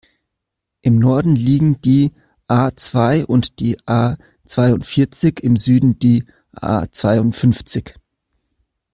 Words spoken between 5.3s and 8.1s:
im Süden die A-zweiundfünfzig.